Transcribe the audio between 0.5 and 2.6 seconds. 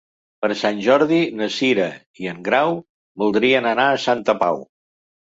Sant Jordi na Cira i en